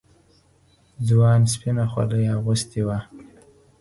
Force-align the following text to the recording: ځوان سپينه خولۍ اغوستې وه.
ځوان 1.07 1.41
سپينه 1.53 1.85
خولۍ 1.91 2.23
اغوستې 2.37 2.81
وه. 2.87 2.97